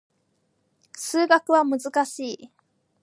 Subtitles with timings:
[0.97, 2.49] 数学は難しい